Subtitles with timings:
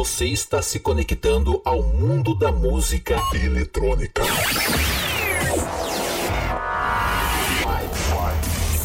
[0.00, 4.22] Você está se conectando ao mundo da música eletrônica.
[4.24, 4.32] 5,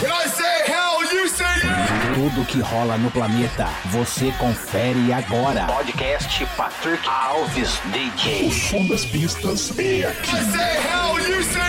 [0.00, 2.14] When I say hell, you say yeah!
[2.14, 5.66] Tudo que rola no planeta, você confere agora.
[5.66, 8.46] Podcast Patrick Alves DJ.
[8.46, 10.36] O som das pistas é aqui.
[10.36, 11.65] I say hell, you say!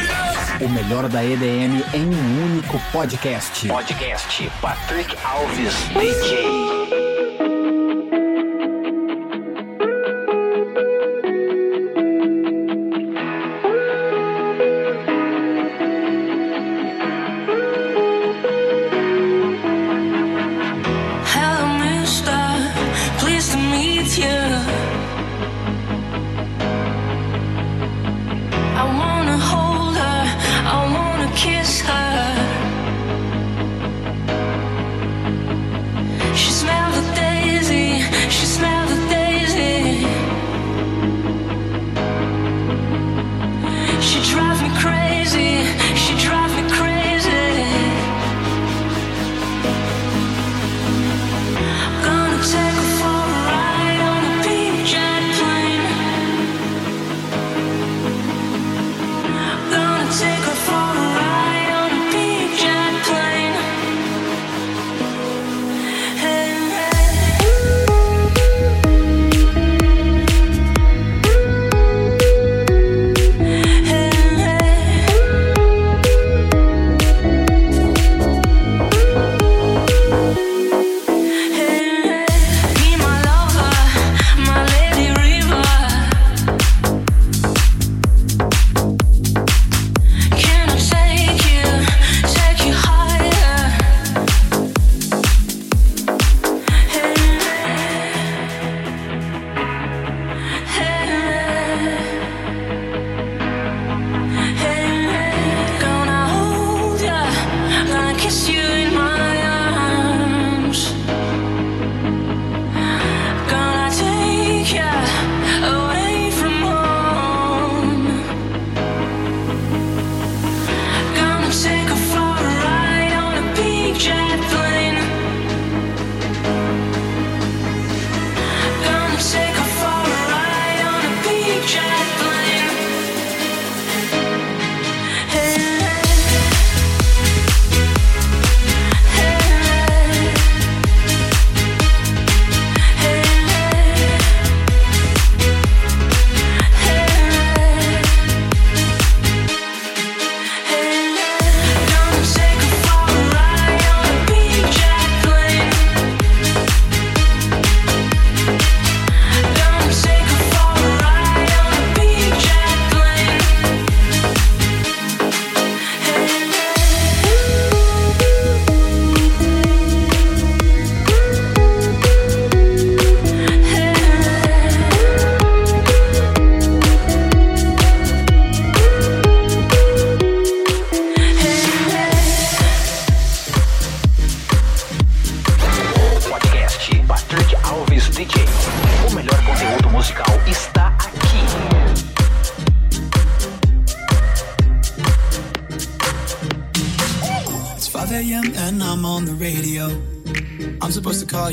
[0.59, 3.67] O melhor da EDM em um único podcast.
[3.67, 6.66] Podcast Patrick Alves DJ.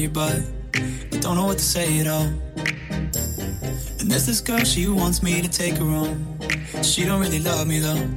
[0.06, 0.40] But
[0.74, 2.28] I don't know what to say at all.
[4.00, 6.38] And there's this girl, she wants me to take her home.
[6.82, 8.08] She don't really love me though.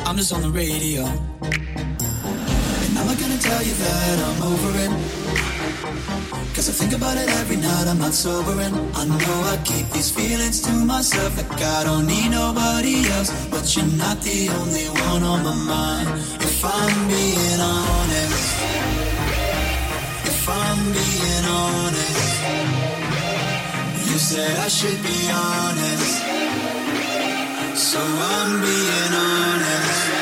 [0.00, 1.04] I'm just on the radio.
[1.04, 4.92] And I'm not gonna tell you that I'm over it.
[6.54, 9.88] Cause I think about it every night, I'm not sober and I know I keep
[9.90, 14.86] these feelings to myself like I don't need nobody else But you're not the only
[15.10, 16.08] one on my mind
[16.40, 18.41] If I'm being honest
[20.92, 22.42] being honest.
[24.08, 26.14] You said I should be honest.
[27.74, 30.21] So I'm being honest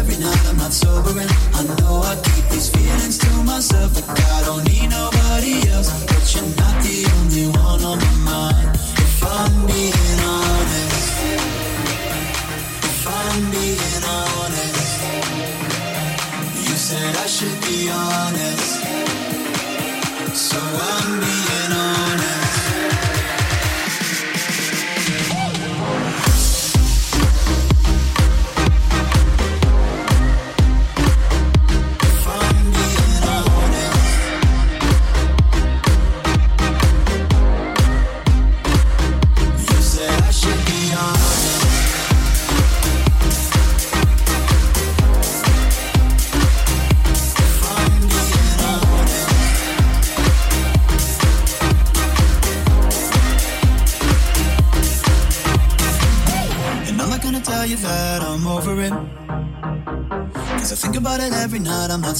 [0.00, 1.28] every night I'm not sobering.
[1.58, 5.88] I know I keep these feelings to myself, but I don't need nobody else.
[6.10, 8.68] But you're not the only one on my mind.
[9.06, 11.12] If I'm being honest,
[12.90, 14.96] if I'm being honest,
[16.66, 18.72] you said I should be honest,
[20.48, 20.58] so
[20.94, 21.39] I'm being.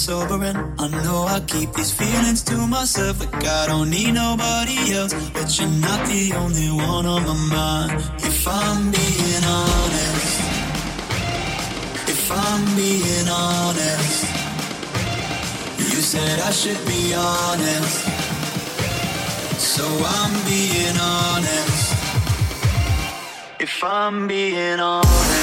[0.00, 0.56] sobering.
[0.78, 5.12] I know I keep these feelings to myself, like I don't need nobody else.
[5.34, 7.92] But you're not the only one on my mind.
[8.30, 10.36] If I'm being honest,
[12.14, 14.20] if I'm being honest,
[15.90, 17.96] you said I should be honest.
[19.74, 19.84] So
[20.18, 21.86] I'm being honest.
[23.60, 25.39] If I'm being honest.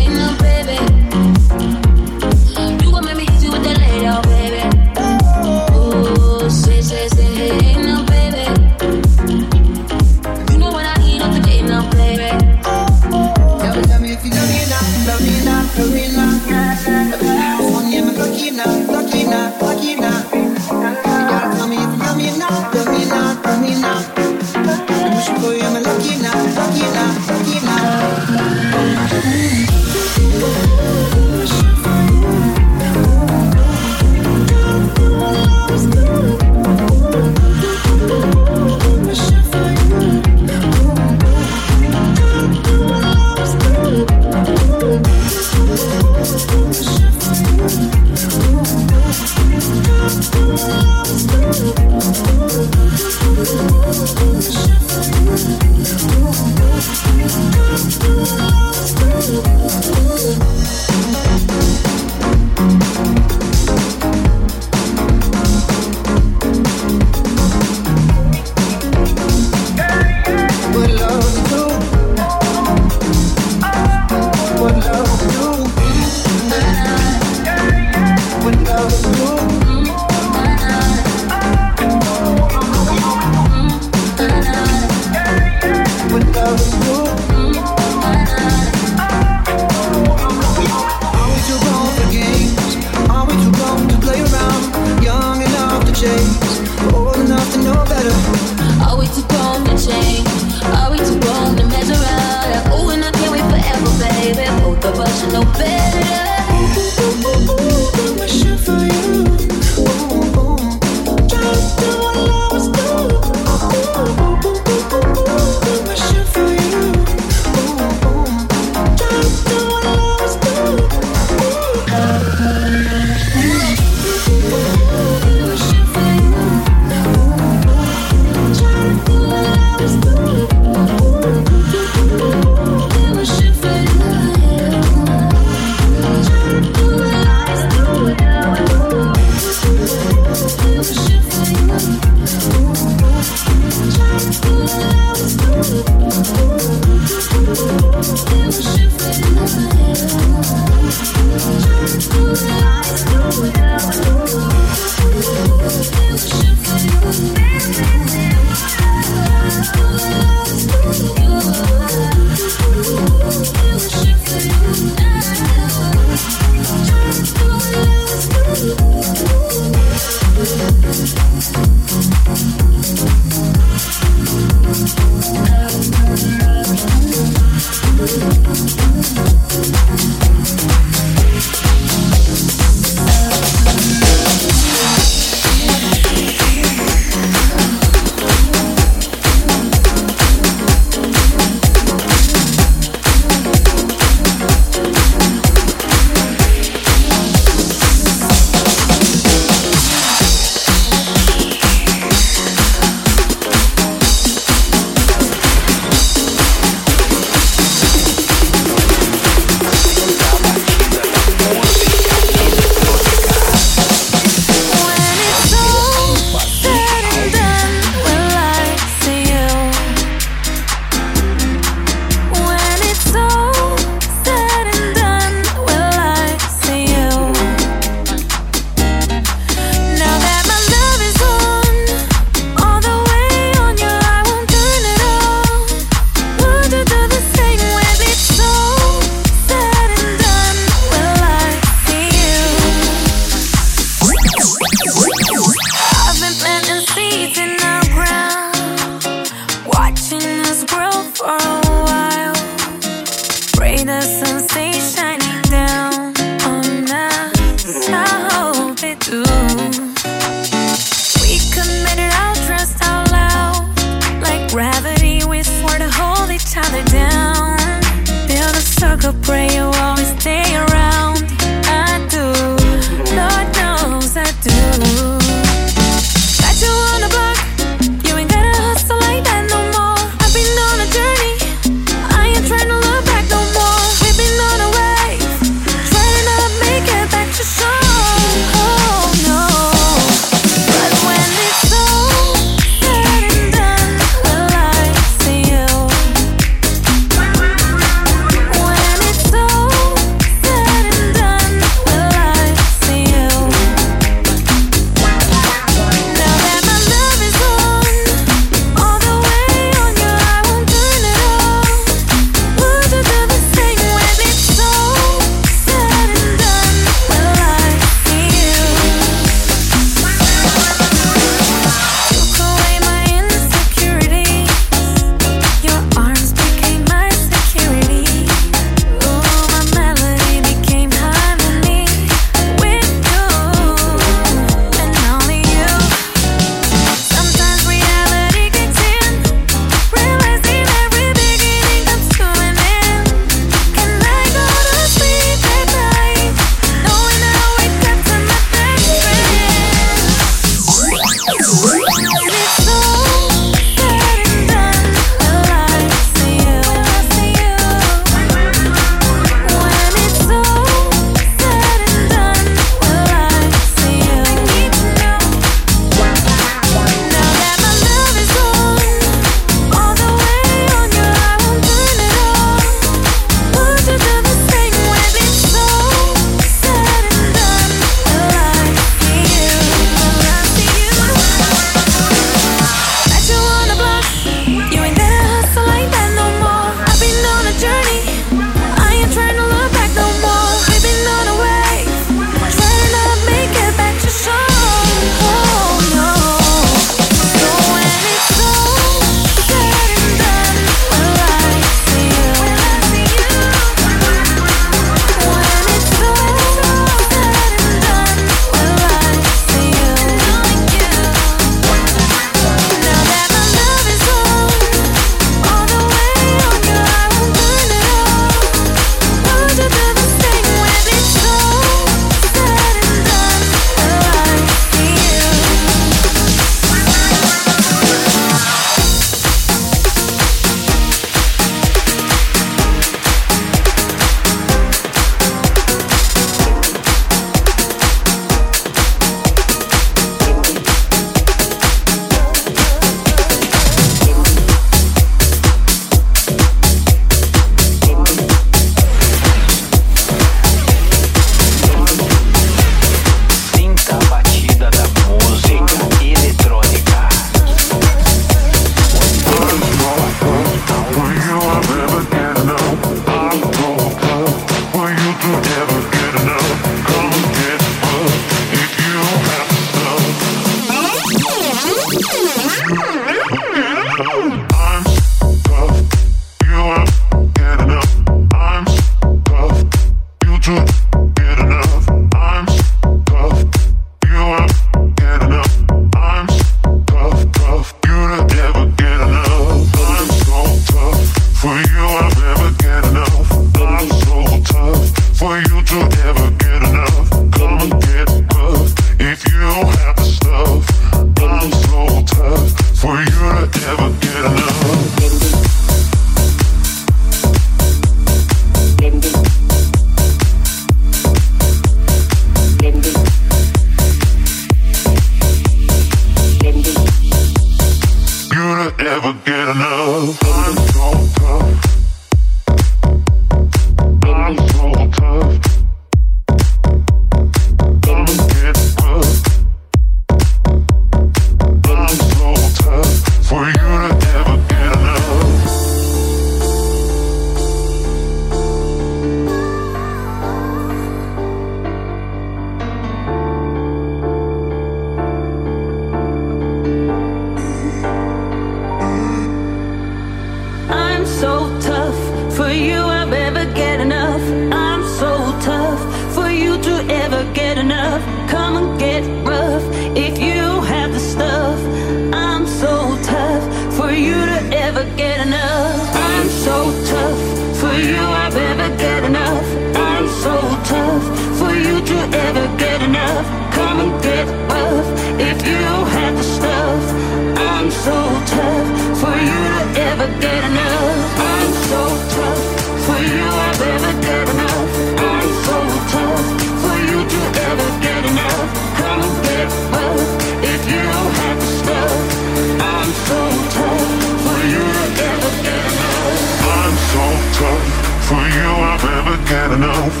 [599.28, 600.00] get enough.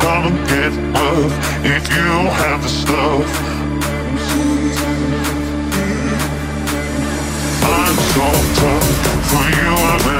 [0.00, 1.32] Come and get love
[1.64, 2.08] if you
[2.40, 3.26] have the stuff.
[7.64, 8.28] I'm so
[8.60, 8.88] tough
[9.30, 9.70] for you.
[9.92, 10.13] I'm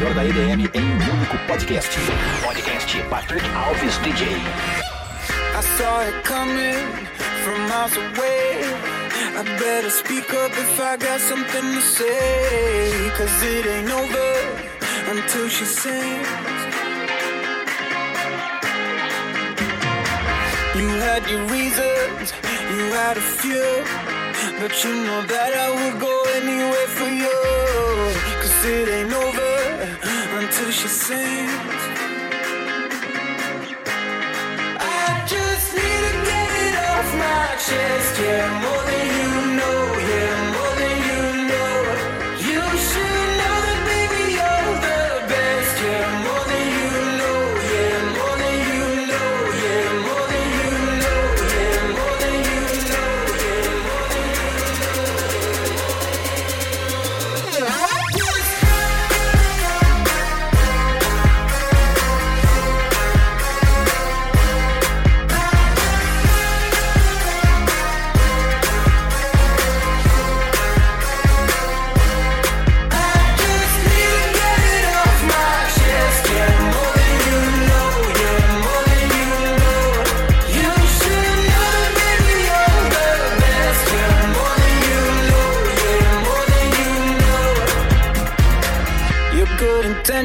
[0.00, 1.98] melhor da EDM em um único podcast.
[2.42, 4.28] Podcast Patrick Alves DJ.
[5.54, 6.86] I saw it coming
[7.44, 8.64] from miles away.
[9.36, 13.10] I better speak up if I got something to say.
[13.14, 14.32] Cause it ain't over
[15.10, 16.28] until she sings.
[20.76, 22.32] You had your reasons,
[22.72, 23.84] you had a few.
[24.60, 27.40] But you know that I would go anywhere for you.
[28.40, 29.39] Cause it ain't over.
[30.80, 31.82] she sings.
[34.80, 39.19] I just need to get it off my chest, yeah, more than you.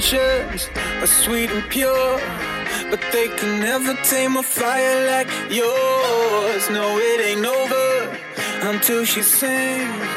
[0.05, 0.69] intentions
[1.01, 2.19] are sweet and pure,
[2.89, 6.69] but they can never tame a fire like yours.
[6.69, 8.19] No, it ain't over
[8.61, 10.14] until she sings.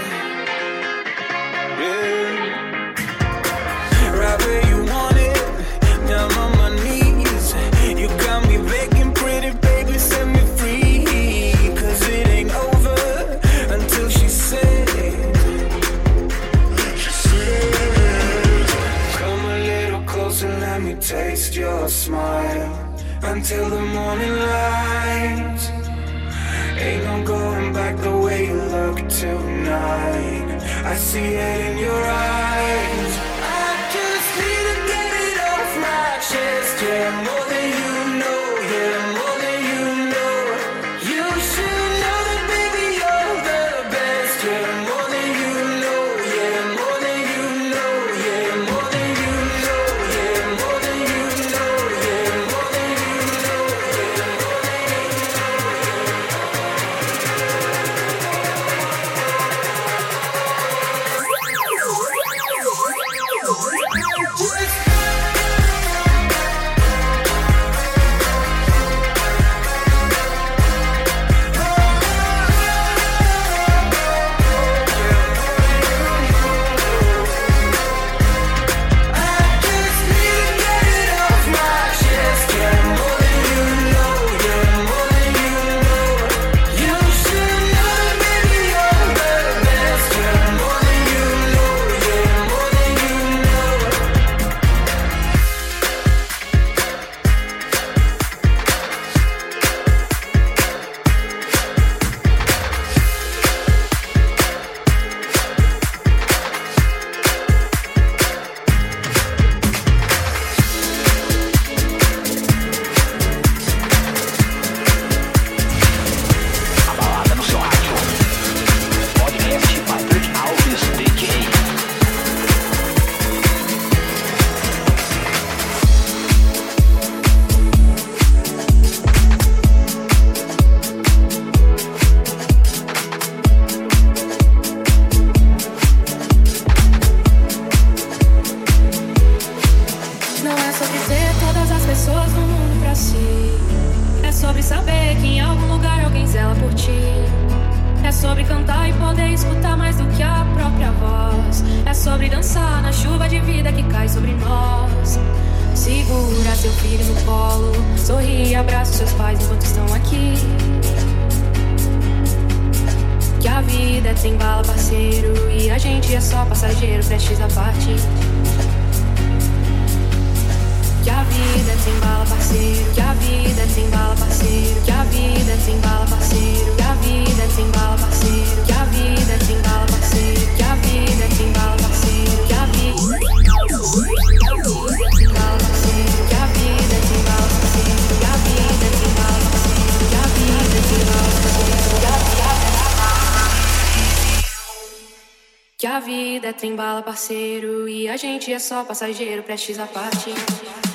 [197.29, 200.88] parceiro e a gente é só passageiro, prestes a partir.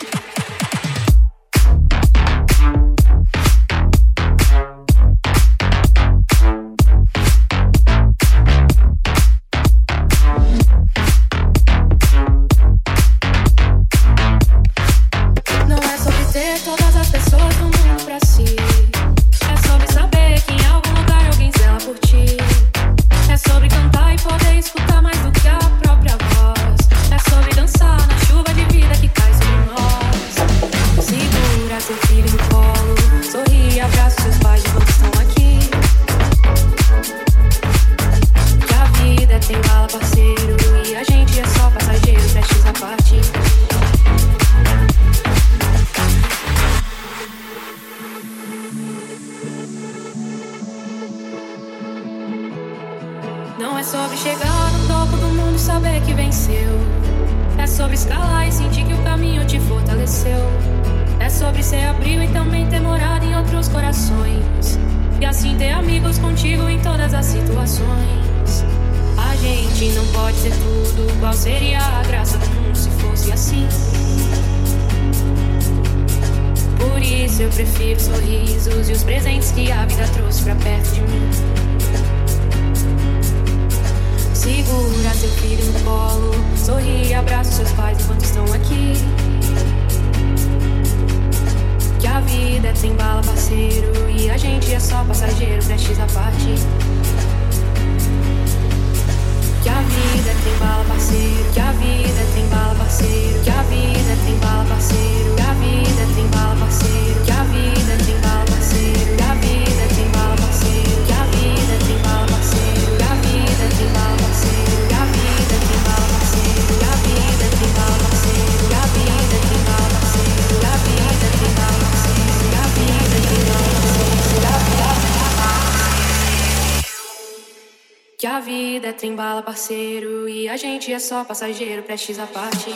[129.03, 130.29] trem bala, parceiro.
[130.29, 132.73] E a gente é só passageiro, prestes a parte.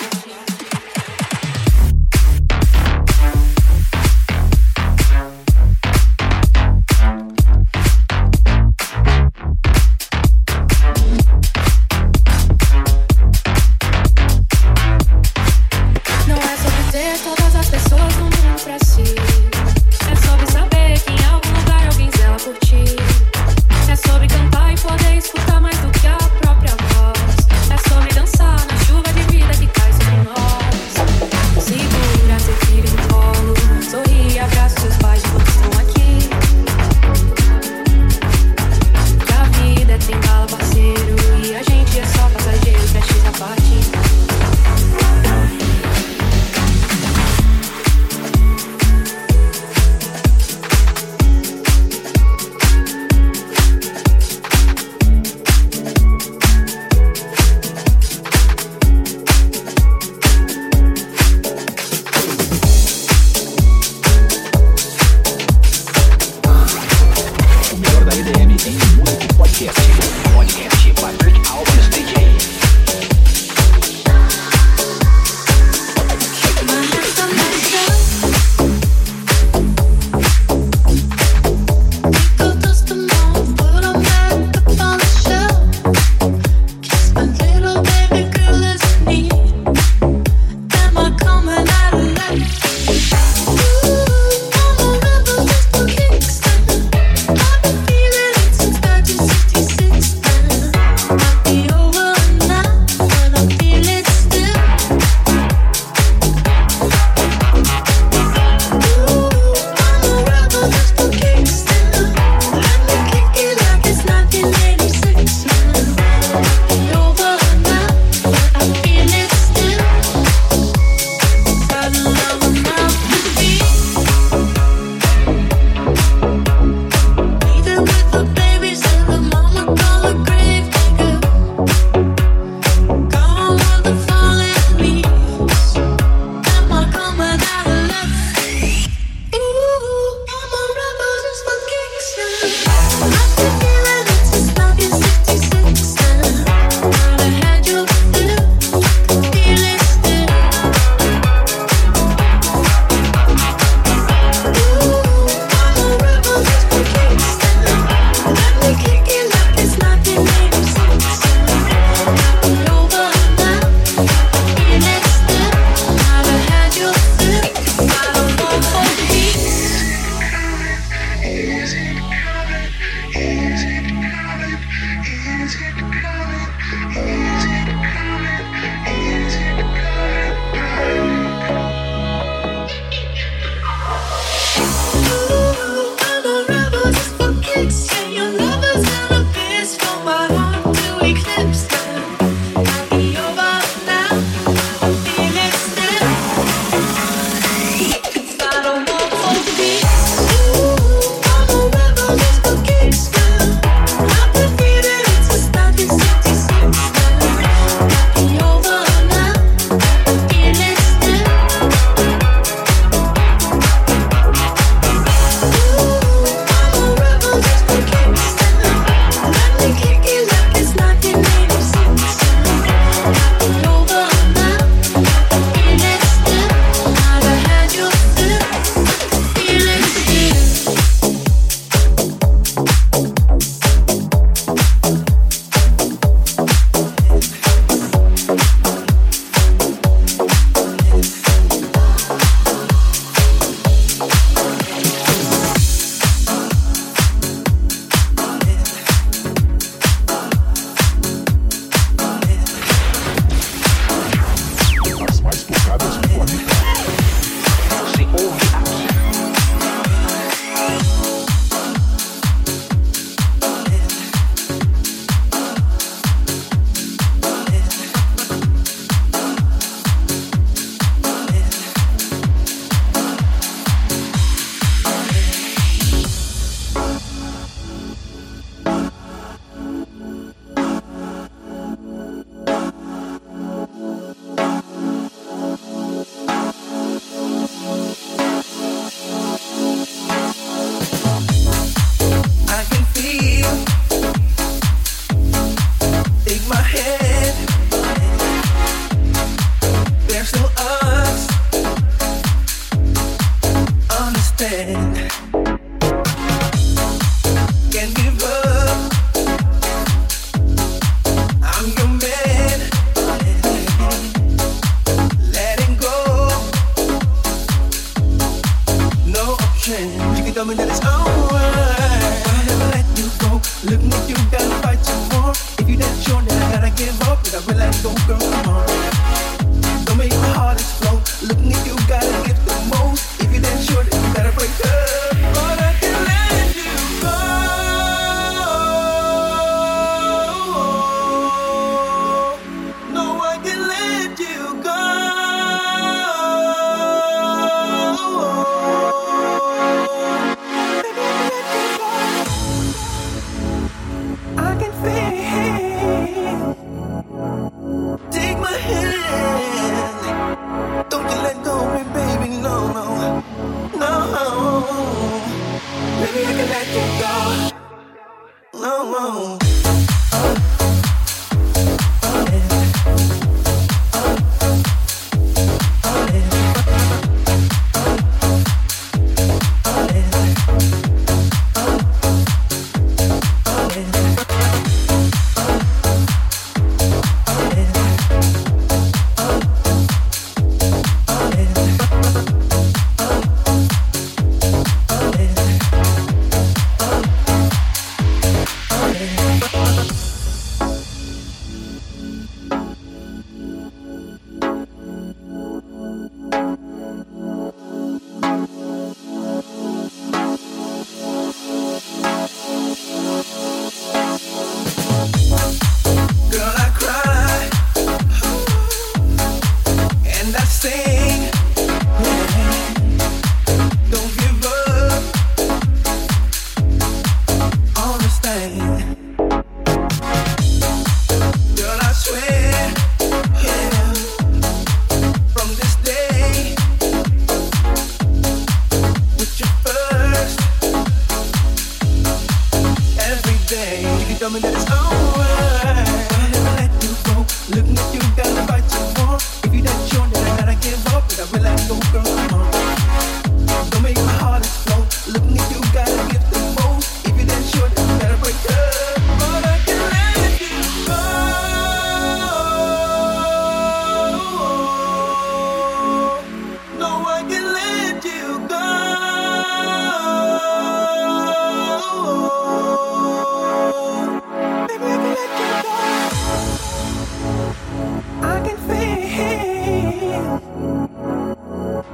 [366.23, 368.61] like a let you go.
[368.61, 369.46] No more.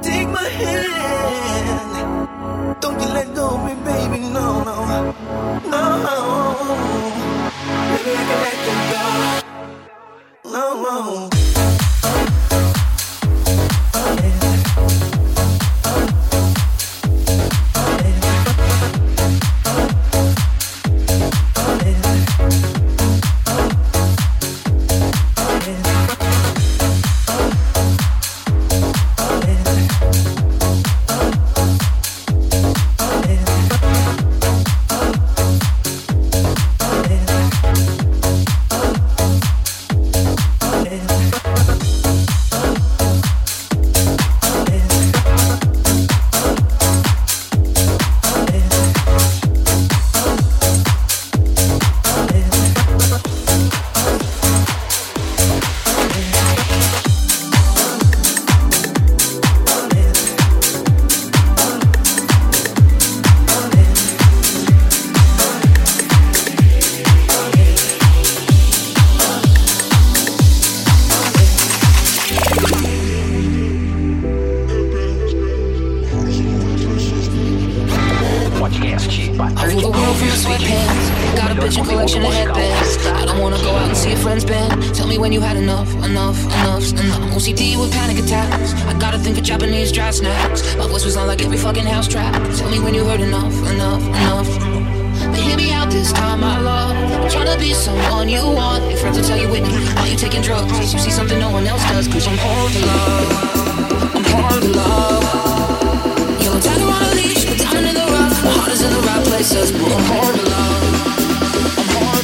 [0.02, 2.02] Take my hand.
[2.82, 4.20] Don't you let go of me, baby.
[4.20, 5.13] No, no.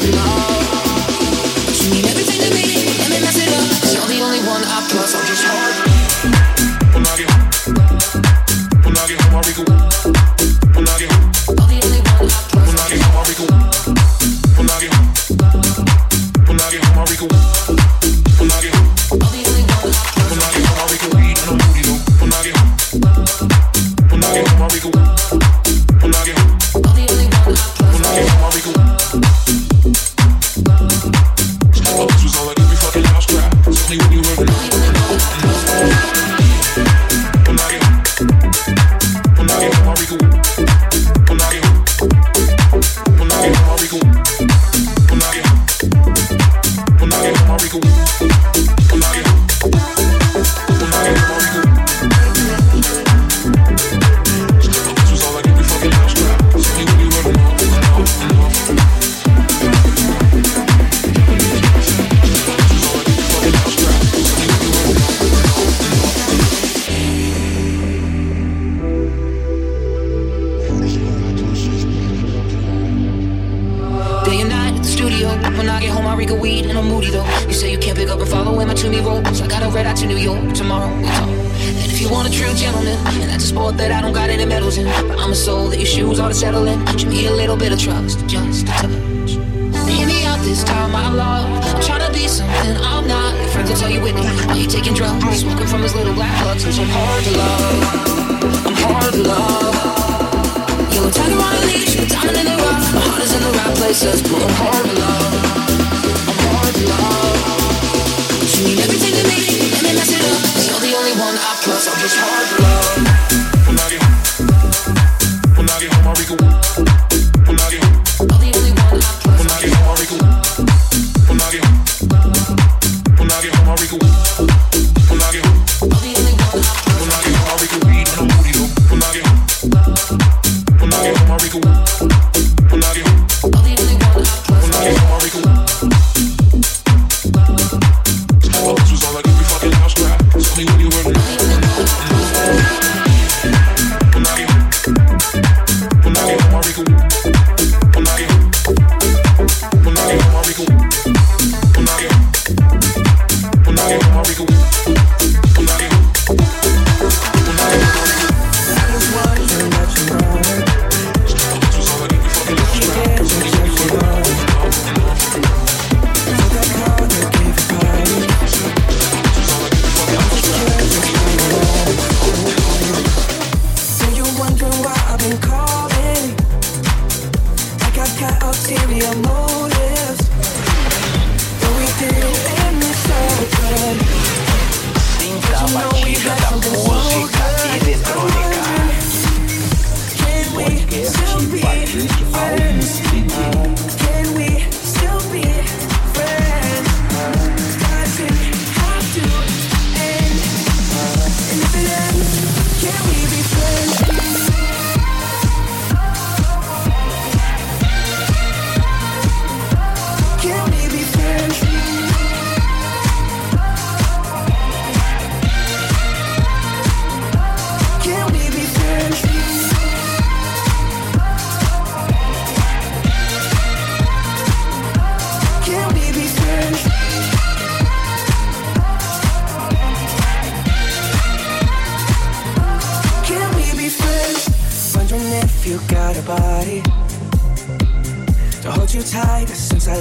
[0.10, 2.64] She need everything to me,
[3.04, 3.68] and mess it up.
[3.94, 5.16] You're the only one I trust.
[5.16, 5.89] I'm just hard.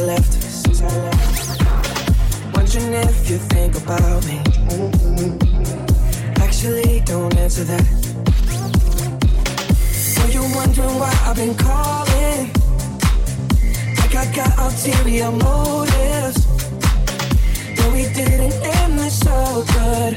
[0.08, 0.32] left.
[2.54, 4.38] Wondering if you think about me.
[6.44, 7.86] Actually, don't answer that.
[9.92, 12.40] So you're wondering why I've been calling.
[13.98, 16.38] Like I got ulterior motives.
[17.76, 20.14] No, we didn't end this so good.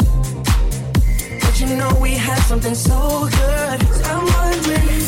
[1.42, 3.80] But you know we had something so good.
[4.10, 5.02] I'm wondering,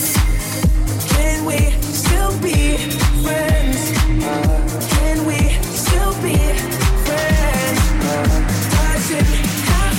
[1.12, 1.83] can we?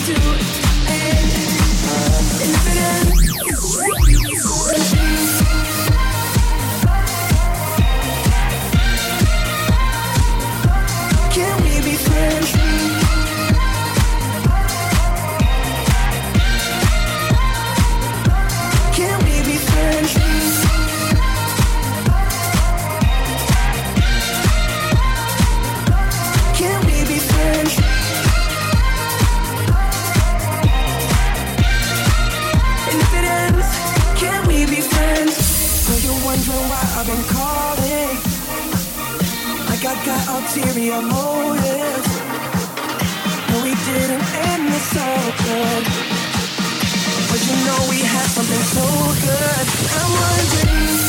[0.07, 0.64] to
[40.85, 42.09] Your motives.
[43.49, 45.85] No, we didn't end this all good.
[47.31, 48.85] But you know we had something so
[49.25, 49.67] good.
[49.97, 51.04] I'm wondering.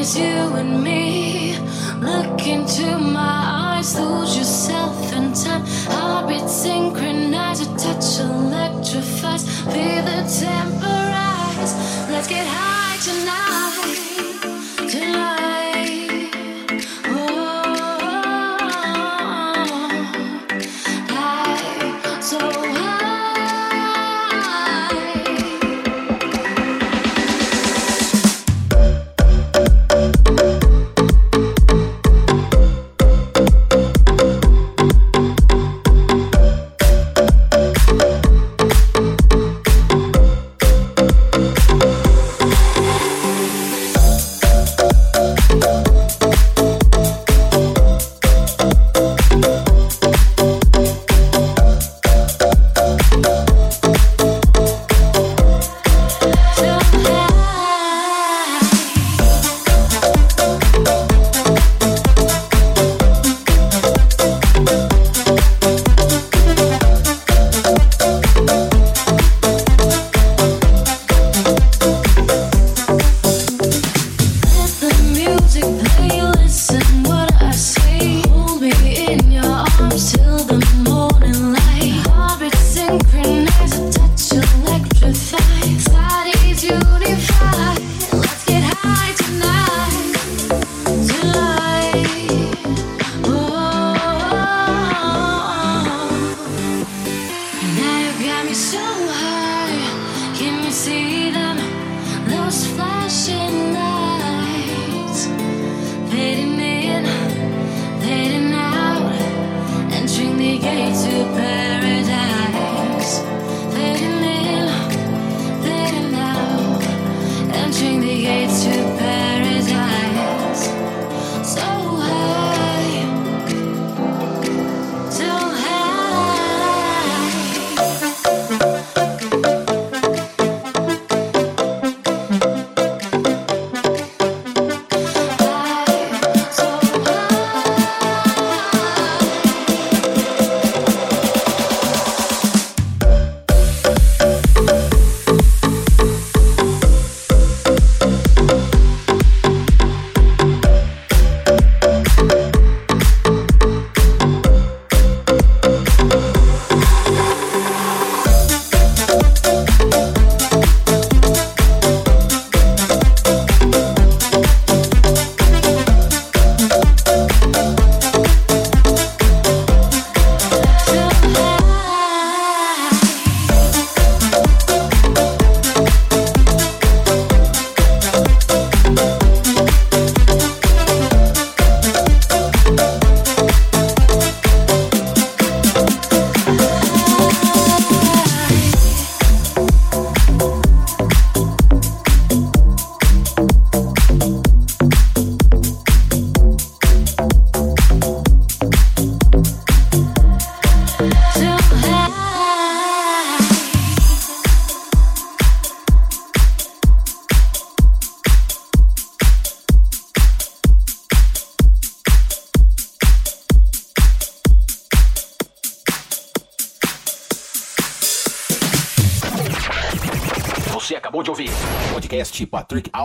[0.00, 1.58] is you and me.
[2.00, 5.62] Look into my eyes, lose yourself in time.
[5.94, 9.44] Heartbeat synchronized, a touch electrifies.
[9.66, 11.76] Be the temporized.
[12.10, 14.90] Let's get high tonight.
[14.90, 15.39] Tonight.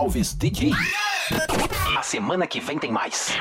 [0.06, 0.70] Alves DJ.
[1.98, 3.34] A semana que vem tem mais.